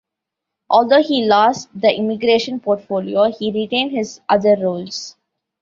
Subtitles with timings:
[0.71, 5.15] Although he lost the immigration portfolio, he retained his other roles.